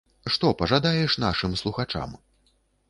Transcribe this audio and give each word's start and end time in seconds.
Што 0.35 0.47
пажадаеш 0.61 1.19
нашым 1.27 1.51
слухачам? 1.63 2.19